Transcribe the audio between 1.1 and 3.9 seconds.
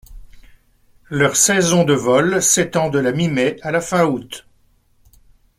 Leur saison de vol s'étend de la mi-mai à la